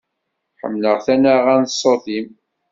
Ḥemmleɣ 0.59 0.97
tanaɣa 1.05 1.55
n 1.57 1.65
ṣṣut-im. 1.73 2.27